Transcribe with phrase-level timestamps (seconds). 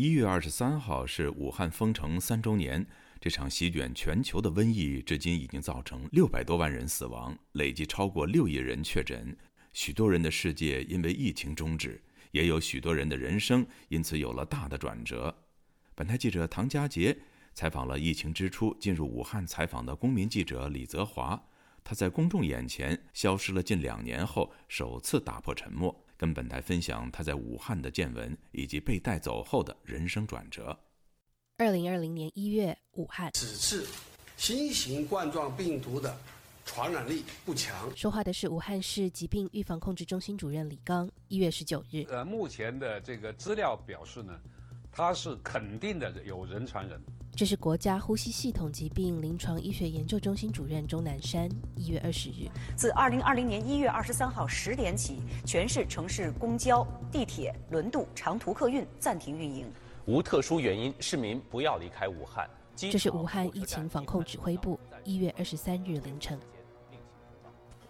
[0.00, 2.86] 一月二十三号是武汉封城三周年，
[3.20, 9.36] 这场席卷全球的瘟疫至今已经造成六百多万人死亡，累计超过六亿人确诊，
[9.74, 15.36] 许多人的世界因为疫情终止，也有许多人的人生因此有了大的转折。
[15.94, 17.14] 本台记者唐佳杰
[17.52, 21.38] 采访了疫情之初进入武汉采访的公民记者李泽华，
[21.84, 26.06] 他在公众眼前消失了近两年后，首次打破沉默。
[26.20, 30.78] 跟本台分享他在武汉的见闻，以及被带走后的人生转折。
[31.56, 33.88] 二零二零年一月，武汉此次
[34.36, 36.14] 新型冠状病毒的
[36.66, 37.90] 传染力不强。
[37.96, 41.10] 说话的是武汉市疾病预防控制中心主任李刚。
[41.28, 44.38] 一月十九日，呃，目前的这个资料表示呢，
[44.92, 47.02] 它是肯定的有人传人。
[47.34, 51.48] 这是国家呼吸系统疾病临床医学研究中心主任钟南山。
[51.74, 59.72] 一月二十日，自二零二零年一月二十三号十点起，全市城市公交、地铁、轮渡、长途客运暂停运营。
[60.04, 62.48] 无特殊原因，市民不要离开武汉。
[62.76, 66.38] 这是武汉疫情防控指挥部一月二十三日凌晨。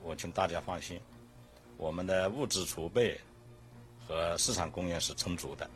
[0.02, 1.00] 我请大家放心，
[1.76, 3.20] 我们的物资储备
[4.06, 5.68] 和市场供应是充足的。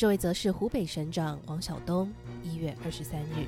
[0.00, 2.10] 这位则是湖北省长王晓东。
[2.42, 3.44] 一月二十三日，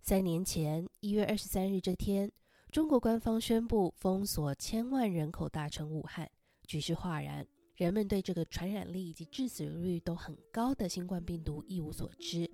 [0.00, 2.32] 三年前一月二十三日这天，
[2.70, 6.26] 中国官方宣布封锁千万人口大城武汉，
[6.66, 7.46] 局势哗然。
[7.76, 12.50] 人们对这个传染力以及致死率都很高的新冠病毒一无所知。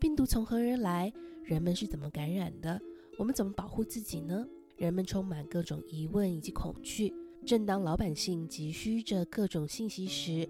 [0.00, 1.12] 病毒从何而来？
[1.44, 2.80] 人们是怎么感染的？
[3.16, 4.44] 我们怎么保护自己呢？
[4.76, 7.14] 人们充满各种疑问以及恐惧。
[7.46, 10.46] 正当老百姓急需着各种信息时，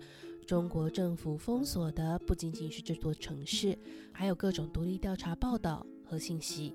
[0.50, 3.78] 中国政府封锁的不仅仅是这座城市，
[4.10, 6.74] 还有各种独立调查报道和信息。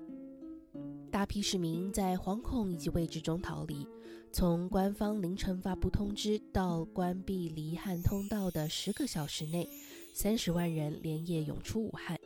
[1.10, 3.86] 大批市民在惶恐以及未知中逃离。
[4.32, 9.68] 从官方凌晨发布通知到关闭离汉通道的十个小时内，
[10.14, 12.18] 三十万人连夜涌出武汉。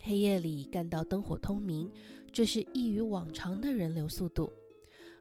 [0.00, 1.90] 黑夜里干到灯火通明，
[2.32, 4.50] 这是异于往常的人流速度。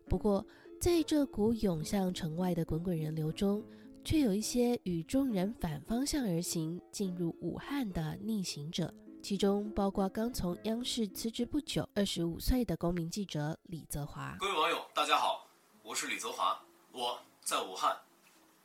[0.07, 0.47] 不过，
[0.79, 3.62] 在这股涌向城外的滚滚人流中，
[4.03, 8.91] 却有一些与众人反方向而行，进入武汉的逆行者，
[9.22, 14.35] 其中包括刚从央视辞职不久、二十五岁的公民记者李泽华。
[14.39, 15.47] 各位网友，大家好，
[15.84, 16.59] 我是李泽华，
[16.91, 17.95] 我在武汉。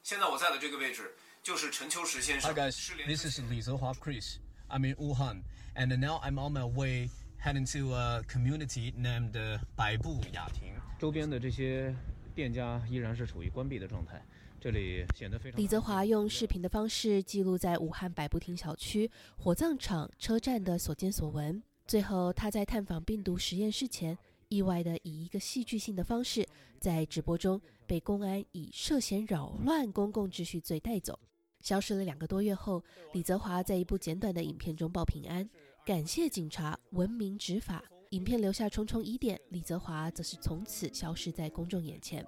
[0.03, 2.51] 现在我在的这个位置就是陈秋实先生。
[2.51, 4.37] Hi guys, this is 李泽华 Chris.
[4.69, 5.43] I'm in Wuhan,
[5.75, 7.11] and now I'm on my way
[7.45, 10.73] heading to a community named 百步雅亭。
[10.99, 11.95] 周边的这些
[12.35, 14.25] 店家依然是处于关闭的状态。
[14.61, 15.61] 这里显得非常。
[15.61, 21.63] 李泽华用视频的方式记录在武汉百步亭小区、火葬场、车站的所见所闻。
[21.87, 24.19] 最后，他在探访病毒实验室前，
[24.49, 26.45] 意外的以一个戏剧性的方式，
[26.81, 31.19] 在直播中被公安以涉嫌扰乱公共秩序罪带走。
[31.61, 35.49] 消失了两个多月后，李泽华在一部简短的影片中报平安，
[35.85, 37.85] 感谢警察文明执法。
[38.11, 42.25] 影片留下重重疑点，李泽华则是从此消失在公众眼前。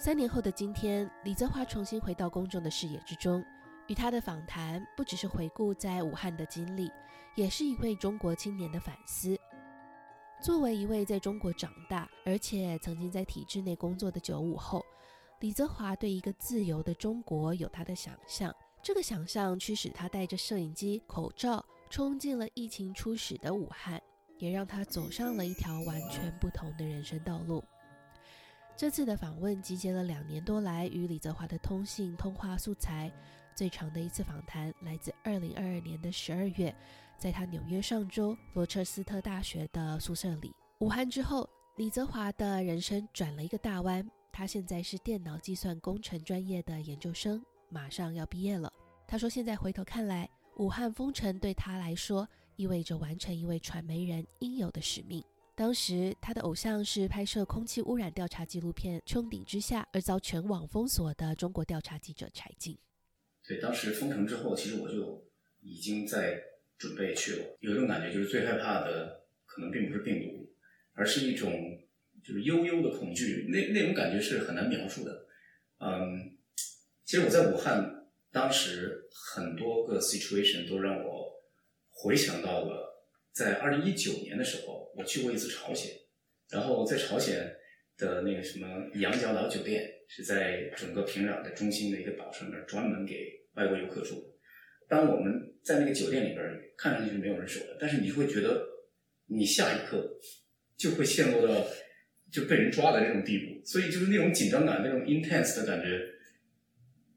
[0.00, 3.44] 三年后的今天，李泽华重新回到公众的视野之中。
[3.88, 6.88] 与他的访谈，不只是回顾在武汉的经历，
[7.34, 9.36] 也是一位中国青年的反思。
[10.40, 14.86] 作为一位在中国长大，而且曾经在体制内工作的九五后，
[15.40, 18.54] 李泽华对一个自由的中国有他的想象。
[18.80, 24.00] 这个想象驱使他带着摄影机、口罩，冲进了疫情初始的武汉，
[24.38, 27.64] 也让他走上了一条完全不同的人生道路。
[28.78, 33.12] 这次的访问集结了两年多来与李泽华的通信通话素材，
[33.52, 36.72] 最长的一次访谈来自二零二二年的十二月，
[37.18, 40.54] 在他纽约上州罗彻斯特大学的宿舍里。
[40.78, 48.72] 武汉之后，李泽华的人生转了一个大弯，他现在是电脑计算工程专业的研究生，马上要毕业了。
[49.08, 55.20] 他说，现在回头看来，武汉封城对他来说意味着完成一位传媒人应有的使命。
[55.58, 62.78] 当时他的偶像是拍摄空气污染调查纪录片《穹顶之下》而遭全网封锁的中国调查记者柴静。
[63.44, 65.28] 对，当时封城之后，其实我就
[65.60, 66.40] 已经在
[66.78, 67.56] 准备去了。
[67.58, 70.48] 有一种感觉，就是最害怕的可能并不是病毒，
[70.92, 71.52] 而是一种
[72.22, 73.48] 就是悠悠的恐惧。
[73.48, 75.26] 那那种感觉是很难描述的。
[75.80, 76.38] 嗯，
[77.04, 81.42] 其实我在武汉，当时很多个 situation 都让我
[81.90, 82.97] 回想到了。
[83.32, 85.90] 在二零一九年的时候，我去过一次朝鲜，
[86.50, 87.54] 然后在朝鲜
[87.96, 93.14] 的那个什么羊角岛酒店，是在整个平壤的中心的一个岛上面，专门给
[93.54, 94.36] 外国游客住。
[94.88, 96.44] 当我们在那个酒店里边，
[96.76, 98.66] 看上去是没有人守的，但是你会觉得，
[99.26, 100.18] 你下一刻
[100.76, 101.66] 就会陷入到
[102.32, 106.00] 就被人抓的那种地步，所以就是那种紧张感，那种 intense 的感觉，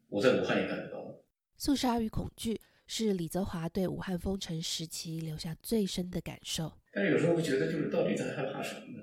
[0.08, 1.24] 我在武汉也感觉到了。
[1.56, 2.60] 肃杀与恐惧
[2.94, 6.70] 是李泽华对武汉封城时期留下最深的感受。
[6.92, 9.02] 但是有时候会觉得，就是到底在害怕什么呢？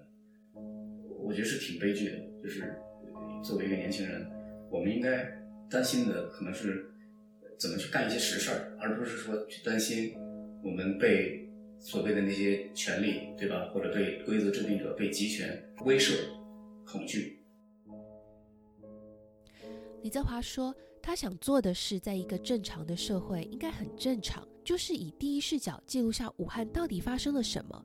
[1.19, 2.17] 我觉得是挺悲剧的。
[2.43, 2.79] 就是
[3.43, 4.29] 作为一个年轻人，
[4.69, 5.25] 我们应该
[5.71, 6.87] 担心的可能是
[7.57, 10.13] 怎么去干一些实事儿，而不是说去担心
[10.63, 11.49] 我们被
[11.79, 13.71] 所谓的那些权利，对吧？
[13.73, 16.13] 或者对规则制定者、被集权威慑、
[16.85, 17.41] 恐惧。
[20.03, 20.75] 李泽华说，
[21.09, 27.83] 他想做的是，在一个正常的社会，应该很正常，就是以第一视角记录下武汉到底发生了什么。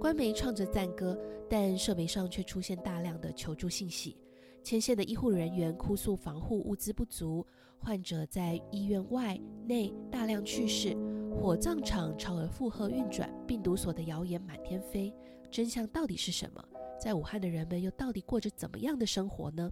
[0.00, 1.16] 官媒唱着赞歌，
[1.48, 4.16] 但社媒上却出现大量的求助信息。
[4.64, 7.46] 前线的医护人员哭诉防护物资不足，
[7.78, 10.96] 患者在医院外内大量去世，
[11.30, 15.14] 火葬场超额负荷运转，病毒所的谣言满天飞。
[15.48, 16.60] 真相到底是什么？
[17.00, 19.70] 在武汉的人们又到底过着怎么样的生活呢？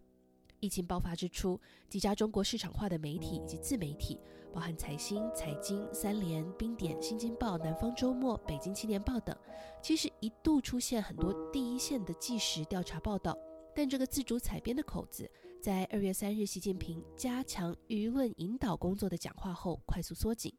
[0.61, 4.19] 疫情爆发之初，几家中国市场化的媒体以及自媒体，
[4.53, 9.37] 包含财新、财经、三联、冰点、新京报、南方周末、北京青年报等，
[9.83, 13.37] 其实一度出现很多第一线的纪实调查报道。
[13.75, 15.31] 但这个自主采编的口子，
[15.61, 20.51] 在二月三日习近平加强舆论引导工作的讲话后快速缩紧，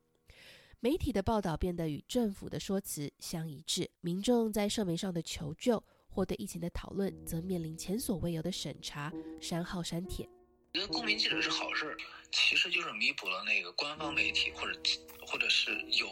[0.80, 5.84] 媒体的报道变得与政府的说辞相一致，民众在社媒上的求救。
[6.18, 10.28] 或对疫情的讨论，则面临前所未有的审查、删号、删帖。
[10.74, 11.96] 觉得公民记者是好事，
[12.32, 14.80] 其实就是弥补了那个官方媒体或者
[15.28, 16.08] 或者是有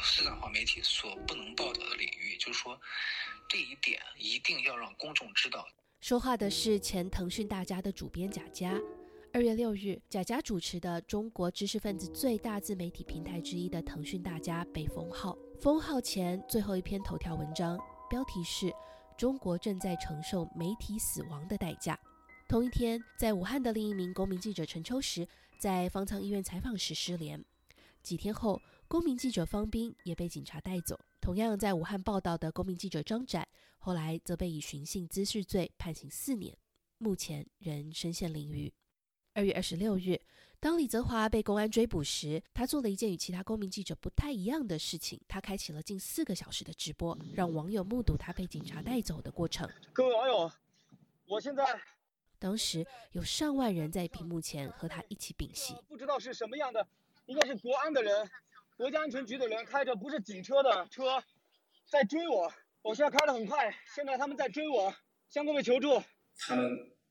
[0.00, 2.36] 市场化媒体所不能报道的领域。
[2.38, 2.80] 就是说，
[3.48, 5.66] 这一点一定要让公众知道。
[6.00, 8.78] 说话的是前腾讯大家的主编贾佳。
[9.32, 15.36] 二月六日，贾佳主持的中国知识分子最大自媒体平台之一的腾讯大家被封号。
[15.60, 17.76] 封号前最后一篇头条文章，
[18.08, 18.72] 标题是。
[19.18, 21.98] 中国正在承受媒体死亡的代价。
[22.46, 25.26] 同一天，在武汉的另一名公民记者陈秋实
[25.58, 27.44] 在方舱医院采访时失联。
[28.00, 30.96] 几天后，公民记者方斌也被警察带走。
[31.20, 33.46] 同样在武汉报道的公民记者张展，
[33.78, 36.56] 后来则被以寻衅滋事罪判刑四年，
[36.98, 38.72] 目前仍身陷囹圄。
[39.38, 40.20] 二月二十六日。
[40.58, 45.20] 当李泽华被公安追捕时，他做了一件与其他公民记者不太一样的事情。
[45.28, 49.70] 他开启了近四个小时的直播，让网友目睹他被警察带走的过程。
[49.92, 50.50] 各位网友，
[51.26, 51.64] 我现在……
[52.40, 55.76] 当时有上万人在屏幕前和他一起屏息。
[55.88, 56.84] 不知道是什么样的，
[57.26, 58.28] 应该是国安的人、
[58.76, 61.22] 国家安全局的人开着不是警车的车
[61.88, 62.52] 在追我。
[62.82, 64.92] 我现在开得很快，现在他们在追我，
[65.28, 66.02] 向各位求助。
[66.36, 66.68] 他们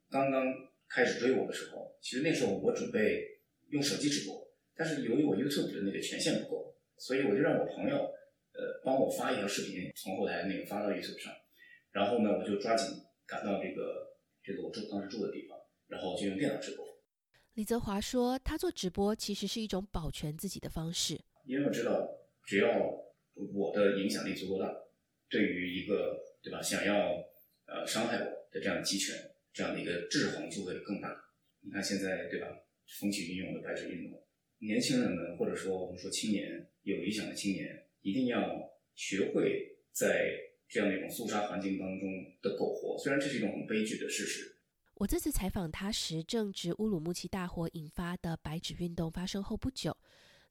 [0.09, 0.44] 刚刚
[0.89, 3.36] 开始追我的时候，其实那时候我准备。
[3.69, 4.48] 用手机直播，
[4.78, 7.98] 但是由于我 YouTube 的那个权限不够，所以我就让我朋友，
[8.54, 11.34] 呃，帮我发一条视频，从后台那个发到 YouTube 上。
[11.92, 12.88] 然后呢，我就抓紧
[13.25, 16.86] 赶到这个这个我住当时住的地方，然后就用电脑直播。
[17.56, 22.10] 李泽华说，他做直播其实是一种保全自己的方式，因为我知道，
[22.45, 22.69] 只要
[23.34, 24.74] 我的影响力足够大，
[25.30, 26.95] 对于一个对吧想要
[27.66, 29.13] 呃伤害我的这样的集权
[29.57, 31.09] 这样的一个制衡就会更大。
[31.62, 32.48] 你看现在对吧？
[33.00, 34.24] 风起云涌的白纸运动，
[34.59, 40.30] 年轻人们或者说我们说青年有理想的青年，一定要学会在
[40.69, 42.07] 这样的一种肃杀环境当中
[42.42, 42.98] 的苟活。
[43.00, 44.57] 虽然这是一种很悲剧的事实。
[44.94, 49.98] 我这次采访他时，正值乌鲁木齐大火引发的白纸运动发生后不久，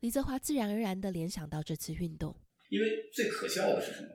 [0.00, 2.37] 李泽华自然而然地联想到这次运动。
[2.69, 4.09] 因为最可笑的是什么？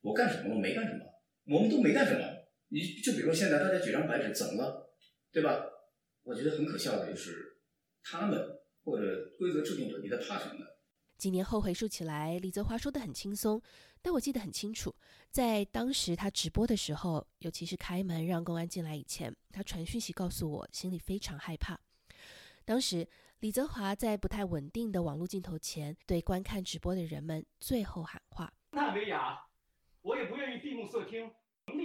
[0.00, 0.60] 我干什么了？
[0.60, 1.04] 没干什么，
[1.44, 2.35] 我们都没干什么。
[2.68, 4.92] 你就比如说现在大家举张白纸怎么了？
[5.32, 5.64] 对吧？
[6.22, 7.54] 我觉得很可笑的就是。
[8.08, 8.40] 他们
[8.84, 10.66] 或者规则制定者，你在怕什么呢？
[11.18, 13.60] 几年后回溯起来，李泽华说的很轻松，
[14.00, 14.94] 但我记得很清楚，
[15.28, 21.80] 在当时他直播的时候，尤其是开门让公安进来以前，他传讯息告诉我，心里非常害怕。
[22.64, 23.08] 当时
[23.40, 29.36] 李泽华在不太稳定的网络镜头前，对观看直播的人们最后喊话：“纳维亚，
[30.02, 31.28] 我也不愿意闭目塞听。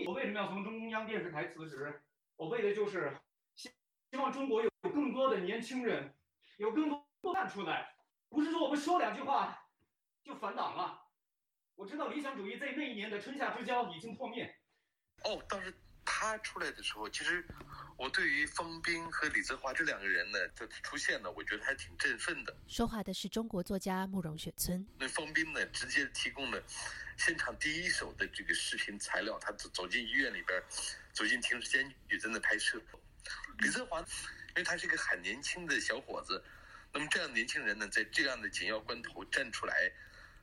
[0.08, 2.02] 我为什么要从中央电视台辞职？
[2.36, 3.16] 我为的就是
[3.56, 3.70] 希
[4.12, 6.12] 希望中国有。”更多的年轻人，
[6.58, 7.96] 有更多站出来，
[8.30, 9.70] 不是说我们说两句话
[10.24, 11.00] 就反党了。
[11.76, 14.54] 我知道理想主义在那一年的春夏之交已经破灭。
[15.24, 15.72] 哦，当时
[16.04, 17.48] 他出来的时候，其实
[17.98, 22.56] 我对于方斌和李泽华这两个人呢的出现呢，我觉得还挺振奋的。
[22.68, 24.86] 说话的是中国作家慕容雪村。
[24.98, 26.64] 那方斌呢，直接提供了
[27.18, 30.62] 现场第一手的这个视频材料，他走走进医院里边，
[31.14, 32.82] 走进停尸间狱在那拍摄。
[33.60, 34.04] 李泽华。
[34.54, 36.44] 因为他是一个很年轻的小伙子，
[36.92, 39.90] 那么这样年轻人呢，在这样的紧要关头站出来，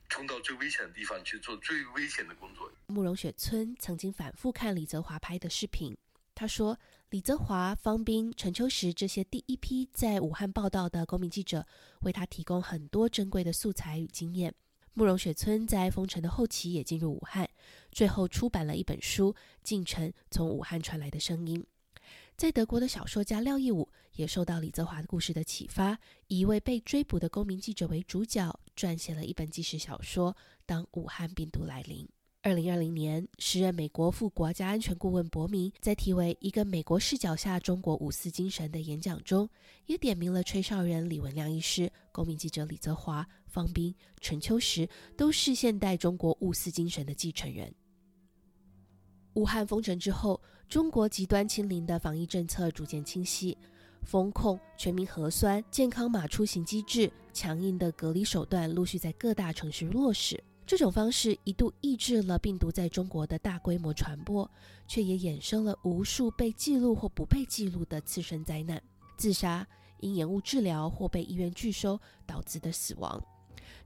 [0.09, 2.73] 冲到最危险的地方去做最危险的工作。
[2.87, 5.95] 慕容雪村曾经反复看李泽华拍的视频，
[6.35, 11.67] 他说李泽华、方斌、陈秋实这些第一批在武汉报道的公民记者，
[12.01, 14.55] 为他提供很多珍贵的素材与经验。
[14.93, 17.49] 慕容雪村在封城的后期也进入武汉，
[17.91, 21.59] 最后出版了一本书《进城：从武汉传来的声音》。
[22.37, 30.35] 在德国的小说家廖义武也受到李泽华的故事的启发，以一位被追捕的公民记者为主角，撰写了一本纪实小说
[30.67, 32.05] 《当武汉病毒来临》。
[32.49, 39.47] 二零二零年，时任美国副国家安全顾问伯明在题为《一个美国视角下中国五四精神》的演讲中，
[39.85, 47.71] 也点名了吹哨人李文亮医师、公民记者李泽华、方斌、陈秋实，都是现代中国五四精神的继承人。
[49.35, 50.41] 武汉封城之后，
[50.71, 53.55] 中国极端清零的防疫政策逐渐清晰，
[54.05, 60.43] 风控、全民核酸、健康码出行机制、强硬的隔离手段陆续在各大城市落实。
[60.69, 64.49] 这种方式一度抑制了病毒在中国的大规模传播，
[64.87, 68.79] 却也衍生了无数被记录或不被记录的次生灾难：
[69.17, 69.67] 自杀、
[70.01, 73.19] 因延误治疗或被医院拒收导致的死亡。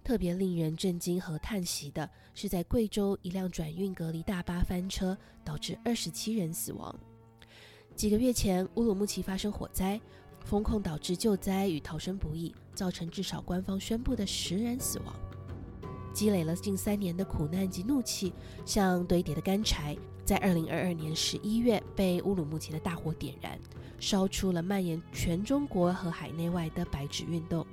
[0.02, 6.92] 特别令人震惊和叹息的是，在贵州一辆转运隔离大巴翻车，导致二十七人死亡。
[7.94, 10.00] 几个月前，乌鲁木齐发生火灾，
[10.44, 15.14] 风控导致救灾与逃生不易，造成至少官方宣布的十人死亡。
[16.12, 18.32] 积累了近三年的苦难及怒气，
[18.64, 23.58] 像堆叠的干柴，在二零二二年十一月被乌鲁木齐的大火点燃，
[23.98, 27.66] 烧出了蔓延全中国和海内外的白纸运动。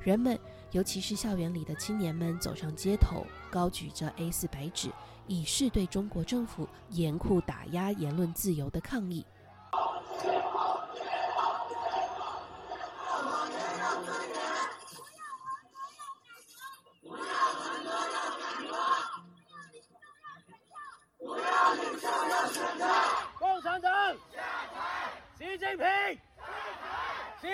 [0.00, 0.38] 人们，
[0.72, 4.90] 尤其是校园里的青年们，走上街头，高举着 A4 白纸，
[5.26, 9.24] 以示对中国政府严酷打压言论自由的抗议。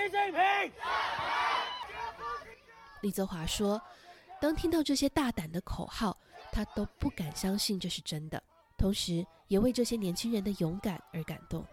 [0.00, 0.40] 习近平。
[3.02, 3.80] 李泽华说
[4.40, 6.16] ：“当听到这些大胆的口号，
[6.50, 8.42] 他都不敢相信这是真的，
[8.78, 11.66] 同时也为这些年轻人的勇敢而感动。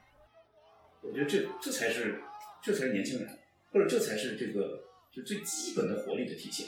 [1.01, 2.22] 我觉得这这才是，
[2.62, 3.39] 这才是年轻人，
[3.72, 6.67] 或者这才是这个就最基本的活力的体现。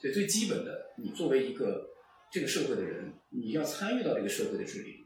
[0.00, 1.90] 对，最基本的，你作为一个
[2.30, 5.04] 这个社会的人，你要参与到这个社会的治理。”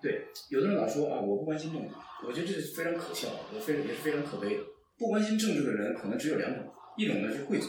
[0.00, 1.94] 对，有的人老说啊，我不关心政治，
[2.24, 4.62] 我觉得这是非常可笑，我非也是非常可悲的。
[4.98, 7.68] 不关心政治的人可能只有两种，一种呢是贵族，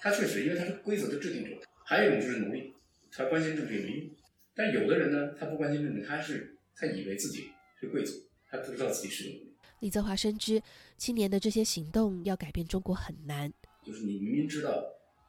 [0.00, 1.50] 他确实因为他是规则的制定者；
[1.84, 2.74] 还有一种就是奴隶，
[3.12, 4.16] 他关心政治也没用。
[4.54, 8.14] 但有的人呢，他不关心政治，他是他以为自己是贵族，
[8.48, 9.54] 他不知道自己是奴隶。
[9.80, 10.62] 李泽华深知
[10.96, 13.52] 青年的这些行动要改变中国很难，
[13.84, 14.82] 就是你明明知道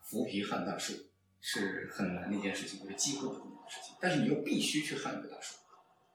[0.04, 0.94] 扶贫撼大树
[1.42, 5.58] 是很难的一件事情，或者几乎不可能的事情，但是你又必须去撼这个大树。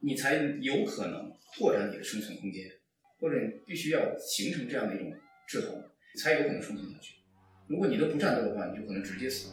[0.03, 2.65] 你才有可能拓展你的生存空间，
[3.21, 5.13] 或者你必须要形成这样的一种
[5.47, 5.83] 制衡，
[6.19, 7.17] 才有可能生存下去。
[7.67, 9.53] 如果你都不战斗的话，你就可能直接死。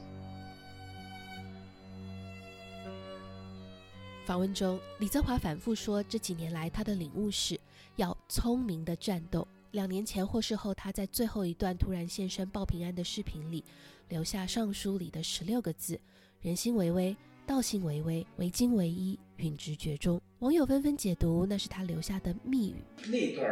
[4.26, 7.60] 访问中，李泽华反复说，这几年来他的领悟是
[7.96, 9.48] 要聪明的战斗。
[9.72, 13.64] 两年前获释后，他在最后一段突然现身报平安的视频里，
[14.10, 16.00] 留下上书里的十六个字：
[16.42, 17.16] 人心为微。
[17.46, 20.22] 道心为微，为精为一，允直觉中。
[20.40, 22.76] 网友纷纷解读，那是他留下的密语。
[23.10, 23.48] 那段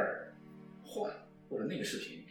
[0.83, 1.09] 话
[1.49, 2.23] 或者那个视频，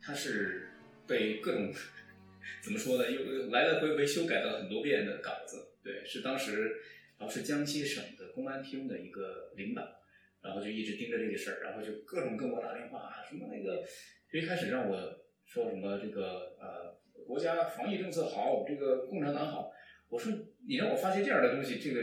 [0.00, 0.70] 它是
[1.06, 1.72] 被各种
[2.64, 3.10] 怎么说呢？
[3.10, 5.74] 又来来回回修改了很多遍的稿子。
[5.82, 6.76] 对，是当时
[7.18, 9.82] 然后是江西省的公安厅的一个领导，
[10.42, 13.84] 然后就一直盯着这个事儿，然后就各种跟我打电话，什么那个
[14.30, 14.96] 就一开始让我
[15.44, 19.70] 说什么这个呃国家防疫政策好，这个共产党好。
[20.08, 20.32] 我说
[20.66, 22.00] 你让我发些这样的东西，这个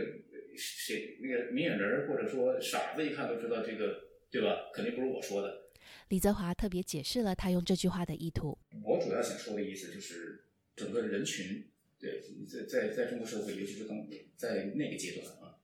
[0.58, 4.70] 谁那个明眼人或者说傻子一看都知道这个对吧？
[4.74, 5.64] 肯定不是我说的。
[6.10, 8.58] 李泽华特别解释了他用这句话的意图。
[8.84, 10.46] 我主要想说的意思就是，
[10.76, 11.68] 整个人群
[12.00, 13.98] 对在在在中国社会，尤其是刚
[14.36, 15.58] 在那个阶段啊，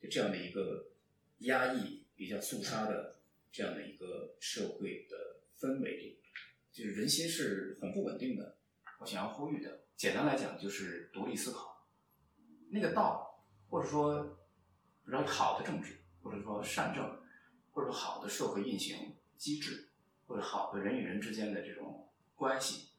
[0.00, 0.92] 就这样的一个
[1.40, 3.20] 压抑、比较肃杀的
[3.52, 6.18] 这样的一个社会的氛围里，
[6.72, 8.56] 就是人心是很不稳定的。
[9.00, 11.88] 我想要呼吁的，简单来讲就是独立思考。
[12.70, 13.33] 那个道，
[13.74, 14.22] 或者说，
[15.04, 17.04] 比如好的政治，或者说善政，
[17.72, 19.88] 或者说好的社会运行机制，
[20.28, 22.90] 或者好的人与人之间的这种关系，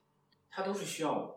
[0.49, 1.33] 它都是需要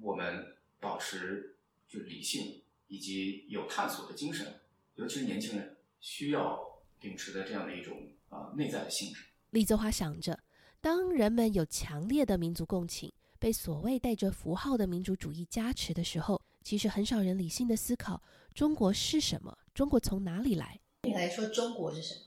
[0.00, 0.44] 我们
[0.80, 1.56] 保持
[1.86, 4.60] 就理性以及有探索的精神，
[4.96, 6.58] 尤其是年轻人需要
[6.98, 7.96] 秉持的这样的一种
[8.28, 9.24] 啊内在的性质。
[9.50, 10.36] 李泽华想着，
[10.80, 16.42] 当人们有强烈的民族共情，被所谓带着符号的民族主义加持的时候。
[16.62, 18.22] 其实很少人理性的思考
[18.54, 20.80] 中国是什么，中国从哪里来？
[21.02, 22.20] 你来说中国是什么？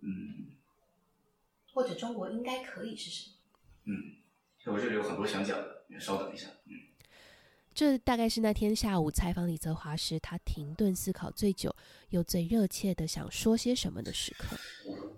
[0.00, 0.52] 嗯，
[1.72, 3.36] 或者中国应该可以是什么？
[3.84, 6.48] 嗯，我这里有很多想讲的，你稍等一下。
[6.66, 6.72] 嗯，
[7.74, 11.74] 这大概是那天下午采访李泽华时，他停顿思考最久
[12.10, 14.56] 又最热切的想说些什么的时刻。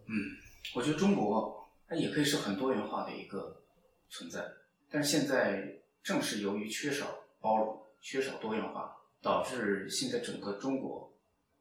[0.07, 0.37] 嗯，
[0.75, 3.63] 我觉得中国它也可以是很多元化的一个
[4.09, 4.43] 存在，
[4.91, 7.07] 但是现在正是由于缺少
[7.41, 11.13] 包容、缺少多样化，导致现在整个中国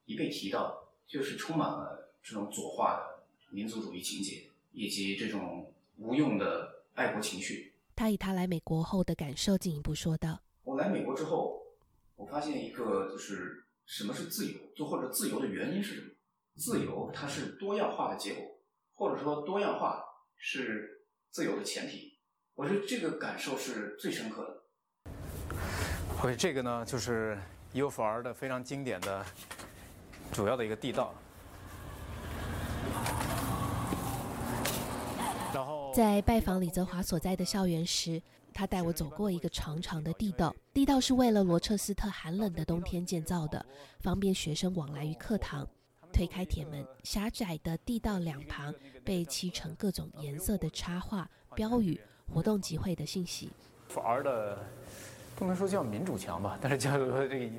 [0.06, 7.74] 一被提到，就是充满了这种左化的民族主义情节，以及这种无用的爱国情绪。
[7.94, 11.66] 他以他来美国后的感受进一步说道：“我来美国之后，
[12.16, 16.14] 我发现一个就是什么是自由，就或者自由的原因是什么？
[16.56, 18.58] 自由它是多样化的结果，
[18.94, 20.02] 或者说多样化
[20.38, 22.16] 是自由的前提。
[22.54, 24.62] 我觉得这个感受是最深刻的。
[26.20, 27.38] OK，这个呢就是
[27.74, 29.24] UFR 的非常经典的
[30.32, 31.14] 主要的一个地道。
[35.54, 38.20] 然后在拜访李泽华所在的校园时，
[38.52, 40.52] 他带我走过一个长长的地道。
[40.74, 43.64] 地道是为了罗彻斯特寒冷的冬天建造的，
[44.00, 45.64] 方便学生往来于课堂。
[46.12, 53.50] 推开铁门，狭窄的地道两旁被漆成各种颜色的插画、标语、活动集会的信息。
[53.90, 54.58] UFR 的
[55.38, 57.50] 不能说叫民主强吧， 但是叫做这个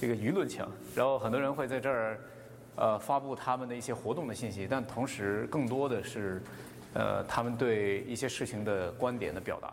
[0.00, 0.68] 这个舆论强。
[0.92, 2.18] 然后很多人会在这儿
[2.74, 6.42] 呃发布他们的一些活动的信息，但同时更多的是
[6.94, 9.72] 呃他们对一些事情的观点的表达。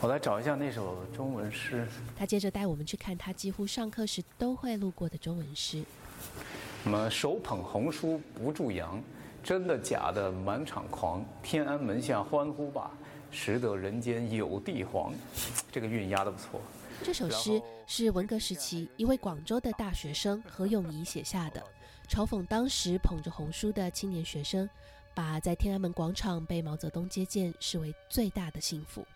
[0.00, 1.84] 我来找一下那首中文诗。
[2.16, 5.82] 他接着带我们去看他几乎上课时都会路过的中文诗。
[6.84, 9.02] 什么手捧红书不住扬，
[9.42, 12.92] 真的假的满场狂，天安门下欢呼吧，
[13.30, 15.12] 识得人间有地皇。
[15.70, 16.60] 这个韵押的不错。
[17.02, 21.62] 这首诗是文革时期一位广州的大学生何永仪写下的，
[22.08, 24.68] 嘲讽当时捧着红书的青年学生，
[25.14, 29.06] 把在天安门广场被毛泽东接见视为最大的幸福。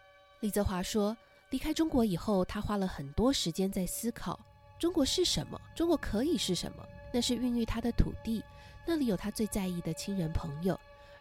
[0.41, 1.17] 李泽华说，
[1.51, 4.39] 离开中国以后，他花了很多时间在思考
[4.79, 6.87] 中国是什么，中国可以是什么。
[7.13, 8.43] 那是孕育他的土地，
[8.87, 10.79] 那里有他最在意的亲人朋友。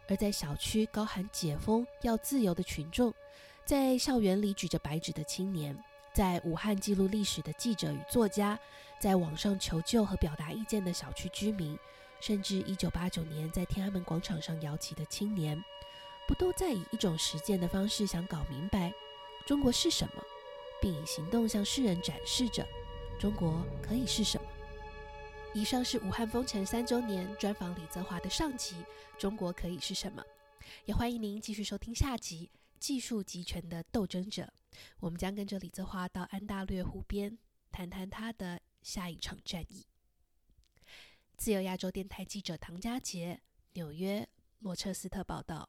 [0.08, 3.14] 而在小区高喊解封、要自由的群众，
[3.66, 5.78] 在校园里举着白纸的青年，
[6.14, 8.60] 在武汉记录历史的记者与作家，
[9.00, 11.78] 在网上求救和表达意见的小区居民，
[12.20, 15.64] 甚至1989年在天安门广场上摇旗的青年，
[16.28, 18.94] 不都在以一种实践的方式想搞明白
[19.46, 20.24] 中国是什么，
[20.82, 22.68] 并以行动向世人展示着
[23.20, 24.48] 中国可以是什么？
[25.54, 28.74] 以上是武汉封城三周年专访李泽华的上集，
[29.20, 30.24] 中国可以是什么？
[30.86, 34.44] 也欢迎您继续收听下集《技术集权的斗争者》，
[35.02, 37.38] 我们将跟着李泽华到安大略湖边，
[37.70, 39.86] 谈谈他的下一场战役。
[41.36, 43.42] 自由亚洲电台记者唐佳杰，
[43.74, 44.26] 纽约
[44.60, 45.68] 罗彻斯特报道。